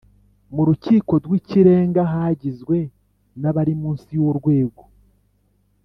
mu 0.55 0.63
Rukiko 0.67 1.13
rw’Ikirenga 1.25 2.01
hagizwe 2.13 2.77
n’abari 3.41 3.73
munsi 3.81 4.07
y’urwego 4.17 4.83